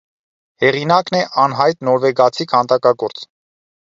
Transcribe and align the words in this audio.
Հեղինակն 0.63 1.17
է 1.19 1.19
անհայտ 1.43 1.85
նորվեգացի 1.89 2.47
քանդակագործ։ 2.55 3.23